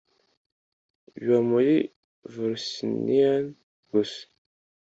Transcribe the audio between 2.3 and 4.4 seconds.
Volsinian gusa